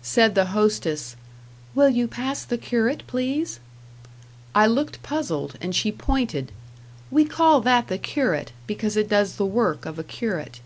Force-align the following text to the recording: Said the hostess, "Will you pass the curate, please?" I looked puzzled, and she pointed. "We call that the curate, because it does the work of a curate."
Said 0.00 0.34
the 0.34 0.46
hostess, 0.46 1.16
"Will 1.74 1.90
you 1.90 2.08
pass 2.08 2.46
the 2.46 2.56
curate, 2.56 3.02
please?" 3.06 3.60
I 4.54 4.66
looked 4.66 5.02
puzzled, 5.02 5.58
and 5.60 5.76
she 5.76 5.92
pointed. 5.92 6.50
"We 7.10 7.26
call 7.26 7.60
that 7.60 7.88
the 7.88 7.98
curate, 7.98 8.52
because 8.66 8.96
it 8.96 9.10
does 9.10 9.36
the 9.36 9.44
work 9.44 9.84
of 9.84 9.98
a 9.98 10.02
curate." 10.02 10.62